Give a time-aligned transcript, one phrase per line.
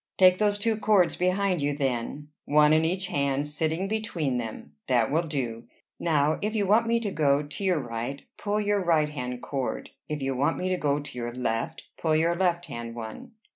[0.17, 4.73] "Take those two cords behind you, then, one in each hand, sitting between them.
[4.87, 5.65] That will do.
[5.99, 9.91] Now, if you want me to go to your right, pull your right hand cord;
[10.09, 13.33] if you want me to go to your left, pull your left hand one."